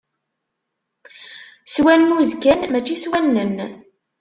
[1.73, 3.53] S wannuz kan mačči s wannen!